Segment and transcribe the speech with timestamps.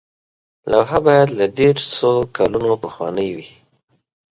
[0.71, 3.47] لوحه باید له دیرشو کلونو پخوانۍ وي.